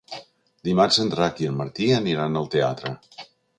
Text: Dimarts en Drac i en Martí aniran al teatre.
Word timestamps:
Dimarts 0.67 0.97
en 1.03 1.11
Drac 1.11 1.43
i 1.45 1.51
en 1.51 1.55
Martí 1.61 1.91
aniran 1.99 2.43
al 2.43 2.51
teatre. 2.57 2.95